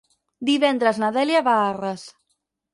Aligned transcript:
Divendres 0.49 1.01
na 1.05 1.11
Dèlia 1.19 1.45
va 1.51 1.55
a 1.59 1.71
Arres. 1.77 2.11